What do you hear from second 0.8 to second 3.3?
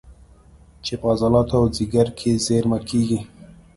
چې په عضلاتو او ځیګر کې زېرمه کېږي